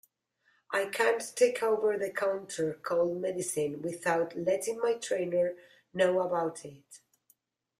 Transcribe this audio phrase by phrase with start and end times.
[0.71, 5.53] I can't take over-the-counter cold medicine without letting my trainer
[5.93, 7.01] know about it.